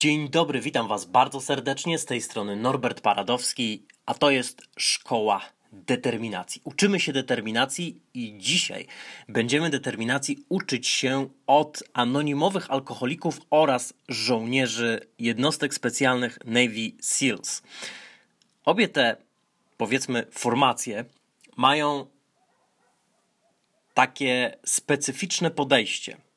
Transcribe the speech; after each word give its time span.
Dzień 0.00 0.28
dobry, 0.30 0.60
witam 0.60 0.88
Was 0.88 1.04
bardzo 1.04 1.40
serdecznie. 1.40 1.98
Z 1.98 2.04
tej 2.04 2.20
strony 2.20 2.56
Norbert 2.56 3.00
Paradowski, 3.00 3.86
a 4.06 4.14
to 4.14 4.30
jest 4.30 4.62
Szkoła 4.76 5.40
Determinacji. 5.72 6.60
Uczymy 6.64 7.00
się 7.00 7.12
determinacji 7.12 8.00
i 8.14 8.34
dzisiaj 8.38 8.86
będziemy 9.28 9.70
determinacji 9.70 10.44
uczyć 10.48 10.88
się 10.88 11.28
od 11.46 11.82
anonimowych 11.92 12.70
alkoholików 12.70 13.40
oraz 13.50 13.94
żołnierzy 14.08 15.00
jednostek 15.18 15.74
specjalnych 15.74 16.38
Navy 16.44 16.92
SEALs. 17.00 17.62
Obie 18.64 18.88
te, 18.88 19.16
powiedzmy, 19.76 20.26
formacje 20.30 21.04
mają 21.60 22.06
takie 23.94 24.58
specyficzne 24.64 25.50
podejście– 25.50 26.16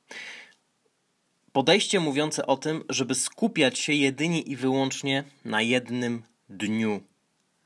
Podejście 1.53 1.99
mówiące 1.99 2.45
o 2.45 2.57
tym, 2.57 2.83
żeby 2.89 3.15
skupiać 3.15 3.79
się 3.79 3.93
jedynie 3.93 4.41
i 4.41 4.55
wyłącznie 4.55 5.23
na 5.45 5.61
jednym 5.61 6.23
dniu 6.49 7.01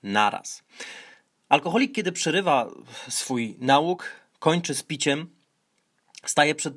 naraz. 0.04 0.64
Alkoholik, 1.50 1.96
kiedy 1.96 2.12
przerywa 2.12 2.70
swój 3.10 3.56
nauk, 3.60 4.12
kończy 4.40 4.76
z 4.76 4.84
piciem, 4.84 5.30
staje 6.26 6.56
przed 6.56 6.74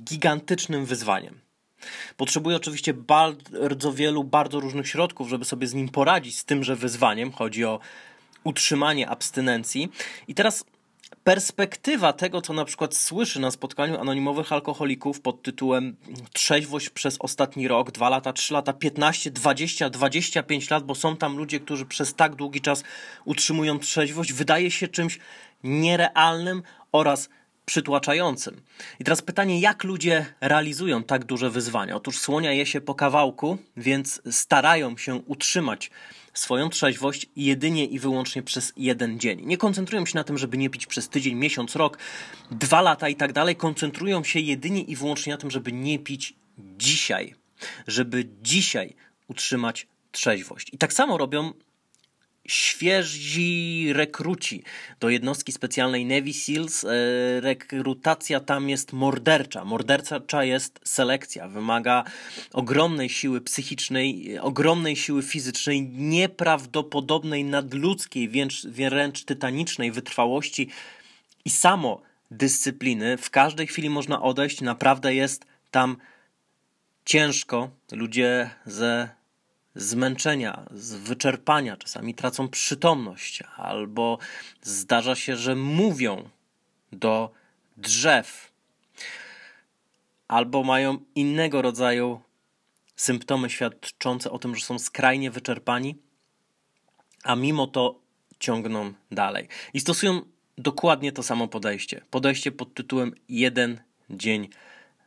gigantycznym 0.00 0.86
wyzwaniem. 0.86 1.40
Potrzebuje 2.16 2.56
oczywiście 2.56 2.94
bardzo 2.94 3.92
wielu, 3.92 4.24
bardzo 4.24 4.60
różnych 4.60 4.88
środków, 4.88 5.28
żeby 5.28 5.44
sobie 5.44 5.66
z 5.66 5.74
nim 5.74 5.88
poradzić, 5.88 6.38
z 6.38 6.44
tymże 6.44 6.76
wyzwaniem. 6.76 7.32
Chodzi 7.32 7.64
o 7.64 7.80
utrzymanie 8.48 9.08
abstynencji. 9.08 9.88
I 10.28 10.34
teraz 10.34 10.64
perspektywa 11.24 12.12
tego, 12.12 12.42
co 12.42 12.52
na 12.52 12.64
przykład 12.64 12.94
słyszy 12.94 13.40
na 13.40 13.50
spotkaniu 13.50 14.00
anonimowych 14.00 14.52
alkoholików 14.52 15.20
pod 15.20 15.42
tytułem 15.42 15.96
trzeźwość 16.32 16.90
przez 16.90 17.16
ostatni 17.20 17.68
rok, 17.68 17.90
2 17.90 18.08
lata, 18.08 18.32
3 18.32 18.54
lata, 18.54 18.72
15, 18.72 19.30
20, 19.30 19.90
25 19.90 20.70
lat, 20.70 20.84
bo 20.84 20.94
są 20.94 21.16
tam 21.16 21.36
ludzie, 21.36 21.60
którzy 21.60 21.86
przez 21.86 22.14
tak 22.14 22.34
długi 22.34 22.60
czas 22.60 22.84
utrzymują 23.24 23.78
trzeźwość, 23.78 24.32
wydaje 24.32 24.70
się 24.70 24.88
czymś 24.88 25.18
nierealnym 25.64 26.62
oraz 26.92 27.28
przytłaczającym. 27.68 28.62
I 29.00 29.04
teraz 29.04 29.22
pytanie, 29.22 29.60
jak 29.60 29.84
ludzie 29.84 30.26
realizują 30.40 31.02
tak 31.02 31.24
duże 31.24 31.50
wyzwania? 31.50 31.96
Otóż 31.96 32.18
słonia 32.18 32.52
je 32.52 32.66
się 32.66 32.80
po 32.80 32.94
kawałku, 32.94 33.58
więc 33.76 34.22
starają 34.30 34.96
się 34.96 35.14
utrzymać 35.14 35.90
swoją 36.34 36.68
trzeźwość 36.68 37.26
jedynie 37.36 37.84
i 37.84 37.98
wyłącznie 37.98 38.42
przez 38.42 38.72
jeden 38.76 39.20
dzień. 39.20 39.46
Nie 39.46 39.56
koncentrują 39.56 40.06
się 40.06 40.14
na 40.14 40.24
tym, 40.24 40.38
żeby 40.38 40.58
nie 40.58 40.70
pić 40.70 40.86
przez 40.86 41.08
tydzień, 41.08 41.34
miesiąc, 41.34 41.76
rok, 41.76 41.98
dwa 42.50 42.80
lata 42.80 43.08
i 43.08 43.16
tak 43.16 43.32
dalej. 43.32 43.56
Koncentrują 43.56 44.24
się 44.24 44.40
jedynie 44.40 44.82
i 44.82 44.96
wyłącznie 44.96 45.32
na 45.32 45.38
tym, 45.38 45.50
żeby 45.50 45.72
nie 45.72 45.98
pić 45.98 46.34
dzisiaj, 46.58 47.34
żeby 47.86 48.28
dzisiaj 48.42 48.94
utrzymać 49.28 49.86
trzeźwość. 50.12 50.68
I 50.72 50.78
tak 50.78 50.92
samo 50.92 51.18
robią 51.18 51.52
świeżi 52.48 53.92
rekruci 53.92 54.62
do 55.00 55.08
jednostki 55.08 55.52
specjalnej 55.52 56.06
Navy 56.06 56.32
SEALs. 56.32 56.84
E, 56.84 56.88
rekrutacja 57.40 58.40
tam 58.40 58.68
jest 58.68 58.92
mordercza. 58.92 59.64
Mordercza 59.64 60.44
jest 60.44 60.80
selekcja. 60.84 61.48
Wymaga 61.48 62.04
ogromnej 62.52 63.08
siły 63.08 63.40
psychicznej, 63.40 64.38
ogromnej 64.38 64.96
siły 64.96 65.22
fizycznej, 65.22 65.82
nieprawdopodobnej, 65.82 67.44
nadludzkiej, 67.44 68.30
wręcz, 68.64 69.24
tytanicznej 69.24 69.92
wytrwałości 69.92 70.68
i 71.44 71.50
samo 71.50 72.02
dyscypliny. 72.30 73.16
W 73.16 73.30
każdej 73.30 73.66
chwili 73.66 73.90
można 73.90 74.22
odejść. 74.22 74.60
Naprawdę 74.60 75.14
jest 75.14 75.46
tam 75.70 75.96
ciężko. 77.04 77.70
Ludzie 77.92 78.50
ze 78.66 79.17
zmęczenia, 79.78 80.66
z 80.70 80.94
wyczerpania, 80.94 81.76
czasami 81.76 82.14
tracą 82.14 82.48
przytomność, 82.48 83.42
albo 83.56 84.18
zdarza 84.62 85.14
się, 85.14 85.36
że 85.36 85.56
mówią 85.56 86.28
do 86.92 87.32
drzew, 87.76 88.52
albo 90.28 90.62
mają 90.62 90.98
innego 91.14 91.62
rodzaju 91.62 92.20
symptomy 92.96 93.50
świadczące 93.50 94.30
o 94.30 94.38
tym, 94.38 94.56
że 94.56 94.64
są 94.64 94.78
skrajnie 94.78 95.30
wyczerpani, 95.30 95.96
a 97.24 97.36
mimo 97.36 97.66
to 97.66 98.00
ciągną 98.38 98.92
dalej. 99.10 99.48
I 99.74 99.80
stosują 99.80 100.20
dokładnie 100.58 101.12
to 101.12 101.22
samo 101.22 101.48
podejście. 101.48 102.04
Podejście 102.10 102.52
pod 102.52 102.74
tytułem 102.74 103.14
jeden 103.28 103.80
dzień 104.10 104.48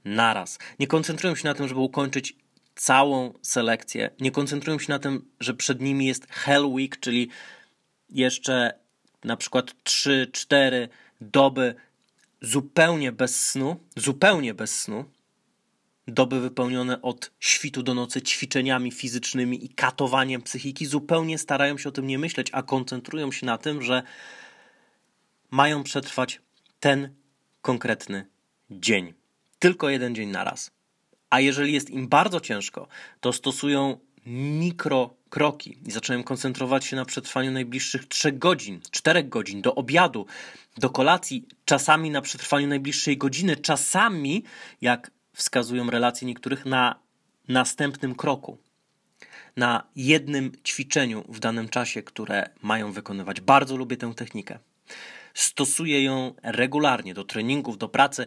naraz. 0.06 0.60
Nie 0.80 0.88
koncentrują 0.88 1.36
się 1.36 1.48
na 1.48 1.54
tym, 1.54 1.68
żeby 1.68 1.80
ukończyć 1.80 2.36
całą 2.76 3.34
selekcję. 3.42 4.10
Nie 4.20 4.32
koncentrują 4.32 4.80
się 4.80 4.90
na 4.90 5.00
tym, 5.00 5.32
że 5.40 5.54
przed 5.54 5.82
nimi 5.82 6.06
jest 6.06 6.28
Hell 6.30 6.66
Week, 6.66 7.00
czyli 7.00 7.30
jeszcze 8.10 8.80
na 9.24 9.38
przykład 9.38 9.72
3-4 9.84 10.88
doby 11.22 11.76
zupełnie 12.42 13.12
bez 13.12 13.48
snu, 13.50 13.76
zupełnie 13.96 14.54
bez 14.54 14.80
snu, 14.82 15.06
doby 16.08 16.40
wypełnione 16.40 17.02
od 17.02 17.32
świtu 17.40 17.84
do 17.84 17.94
nocy 17.94 18.22
ćwiczeniami 18.22 18.92
fizycznymi 18.92 19.66
i 19.66 19.70
katowaniem 19.70 20.42
psychiki, 20.42 20.86
zupełnie 20.86 21.38
starają 21.38 21.78
się 21.78 21.90
o 21.90 21.92
tym 21.92 22.08
nie 22.08 22.20
myśleć, 22.20 22.48
a 22.52 22.64
koncentrują 22.64 23.32
się 23.32 23.46
na 23.46 23.58
tym, 23.58 23.82
że 23.82 24.04
mają 25.52 25.84
przetrwać 25.84 26.42
ten 26.80 27.16
konkretny 27.62 28.28
dzień. 28.70 29.14
Tylko 29.60 29.90
jeden 29.90 30.16
dzień 30.16 30.30
na 30.30 30.44
raz. 30.44 30.72
A 31.32 31.40
jeżeli 31.40 31.74
jest 31.74 31.90
im 31.90 32.08
bardzo 32.08 32.40
ciężko, 32.40 32.88
to 33.20 33.34
stosują 33.34 33.98
mikrokroki 34.26 35.78
i 35.88 35.92
zaczynają 35.92 36.24
koncentrować 36.24 36.86
się 36.86 36.96
na 36.96 37.06
przetrwaniu 37.06 37.52
najbliższych 37.52 38.08
3 38.08 38.32
godzin, 38.32 38.80
4 38.92 39.24
godzin, 39.24 39.62
do 39.62 39.76
obiadu, 39.76 40.26
do 40.78 40.90
kolacji, 40.90 41.46
czasami 41.66 42.10
na 42.10 42.22
przetrwaniu 42.22 42.68
najbliższej 42.68 43.18
godziny, 43.18 43.56
czasami, 43.56 44.44
jak 44.82 45.12
wskazują 45.34 45.90
relacje 45.90 46.28
niektórych, 46.28 46.66
na 46.66 46.96
następnym 47.48 48.16
kroku, 48.16 48.58
na 49.56 49.84
jednym 49.96 50.52
ćwiczeniu 50.68 51.24
w 51.30 51.40
danym 51.40 51.70
czasie, 51.70 52.04
które 52.04 52.50
mają 52.62 52.92
wykonywać. 52.92 53.42
Bardzo 53.42 53.78
lubię 53.78 53.98
tę 53.98 54.14
technikę. 54.14 54.60
Stosuję 55.34 56.04
ją 56.04 56.34
regularnie 56.44 57.14
do 57.14 57.24
treningów, 57.24 57.78
do 57.78 57.90
pracy 57.90 58.26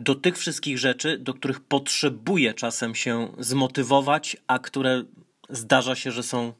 do 0.00 0.14
tych 0.14 0.38
wszystkich 0.38 0.78
rzeczy, 0.78 1.18
do 1.18 1.34
których 1.34 1.60
potrzebuję 1.60 2.54
czasem 2.54 2.94
się 2.94 3.32
zmotywować, 3.38 4.36
a 4.46 4.58
które 4.58 5.04
zdarza 5.50 5.94
się, 5.94 6.10
że 6.10 6.22
są 6.22 6.52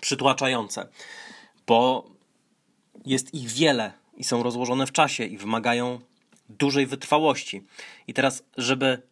przytłaczające, 0.00 0.88
bo 1.66 2.10
jest 3.06 3.34
ich 3.34 3.48
wiele 3.48 3.92
i 4.16 4.24
są 4.24 4.42
rozłożone 4.42 4.86
w 4.86 4.92
czasie 4.92 5.24
i 5.24 5.38
wymagają 5.38 6.00
dużej 6.48 6.86
wytrwałości. 6.86 7.62
I 8.06 8.14
teraz, 8.14 8.42
żeby 8.56 9.02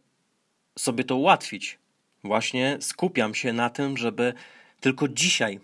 sobie 0.78 1.04
to 1.04 1.16
ułatwić, 1.16 1.78
właśnie 2.24 2.78
skupiam 2.80 3.34
się 3.34 3.52
na 3.52 3.70
tym, 3.70 3.96
żeby 3.96 4.34
tylko 4.80 5.08
dzisiaj 5.08 5.60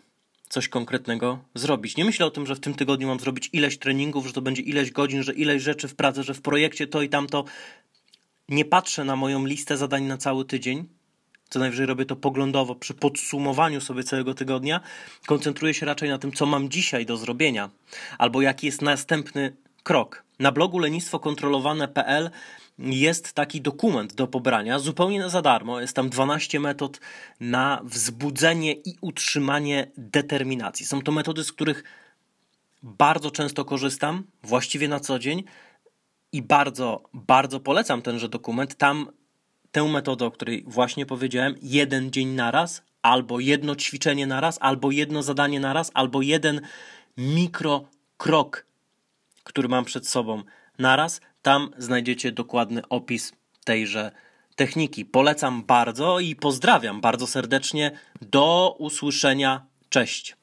coś 0.48 0.68
konkretnego 0.68 1.38
zrobić. 1.54 1.96
Nie 1.96 2.04
myślę 2.04 2.26
o 2.26 2.30
tym, 2.30 2.46
że 2.46 2.54
w 2.54 2.60
tym 2.60 2.74
tygodniu 2.74 3.08
mam 3.08 3.20
zrobić 3.20 3.50
ileś 3.52 3.78
treningów, 3.78 4.26
że 4.26 4.32
to 4.32 4.42
będzie 4.42 4.62
ileś 4.62 4.90
godzin, 4.90 5.22
że 5.22 5.34
ileś 5.34 5.62
rzeczy 5.62 5.88
w 5.88 5.94
pracy, 5.94 6.22
że 6.22 6.34
w 6.34 6.42
projekcie 6.42 6.86
to 6.86 7.02
i 7.02 7.08
tamto. 7.08 7.44
Nie 8.48 8.64
patrzę 8.64 9.04
na 9.04 9.16
moją 9.16 9.46
listę 9.46 9.76
zadań 9.76 10.04
na 10.04 10.16
cały 10.16 10.44
tydzień. 10.44 10.88
Co 11.48 11.58
najwyżej 11.58 11.86
robię 11.86 12.04
to 12.04 12.16
poglądowo 12.16 12.74
przy 12.74 12.94
podsumowaniu 12.94 13.80
sobie 13.80 14.04
całego 14.04 14.34
tygodnia. 14.34 14.80
Koncentruję 15.26 15.74
się 15.74 15.86
raczej 15.86 16.08
na 16.08 16.18
tym, 16.18 16.32
co 16.32 16.46
mam 16.46 16.68
dzisiaj 16.68 17.06
do 17.06 17.16
zrobienia, 17.16 17.70
albo 18.18 18.42
jaki 18.42 18.66
jest 18.66 18.82
następny 18.82 19.56
krok. 19.82 20.27
Na 20.38 20.52
blogu 20.52 20.78
lenistwokontrolowane.pl 20.78 22.30
jest 22.78 23.32
taki 23.32 23.60
dokument 23.60 24.14
do 24.14 24.26
pobrania 24.26 24.78
zupełnie 24.78 25.28
za 25.28 25.42
darmo. 25.42 25.80
Jest 25.80 25.96
tam 25.96 26.08
12 26.08 26.60
metod 26.60 27.00
na 27.40 27.80
wzbudzenie 27.84 28.72
i 28.72 28.96
utrzymanie 29.00 29.90
determinacji. 29.96 30.86
Są 30.86 31.02
to 31.02 31.12
metody, 31.12 31.44
z 31.44 31.52
których 31.52 31.84
bardzo 32.82 33.30
często 33.30 33.64
korzystam, 33.64 34.24
właściwie 34.42 34.88
na 34.88 35.00
co 35.00 35.18
dzień 35.18 35.44
i 36.32 36.42
bardzo, 36.42 37.02
bardzo 37.12 37.60
polecam 37.60 38.02
tenże 38.02 38.28
dokument. 38.28 38.74
Tam 38.74 39.10
tę 39.72 39.84
metodę, 39.84 40.26
o 40.26 40.30
której 40.30 40.64
właśnie 40.66 41.06
powiedziałem, 41.06 41.54
jeden 41.62 42.10
dzień 42.10 42.28
naraz, 42.28 42.82
albo 43.02 43.40
jedno 43.40 43.76
ćwiczenie 43.76 44.26
naraz, 44.26 44.58
albo 44.60 44.90
jedno 44.90 45.22
zadanie 45.22 45.60
naraz, 45.60 45.90
albo 45.94 46.22
jeden 46.22 46.60
mikrokrok, 47.16 48.67
który 49.48 49.68
mam 49.68 49.84
przed 49.84 50.08
sobą 50.08 50.42
naraz, 50.78 51.20
tam 51.42 51.70
znajdziecie 51.78 52.32
dokładny 52.32 52.88
opis 52.88 53.32
tejże 53.64 54.12
techniki. 54.56 55.04
Polecam 55.04 55.64
bardzo 55.64 56.20
i 56.20 56.36
pozdrawiam 56.36 57.00
bardzo 57.00 57.26
serdecznie. 57.26 57.90
Do 58.22 58.76
usłyszenia. 58.78 59.66
Cześć. 59.88 60.36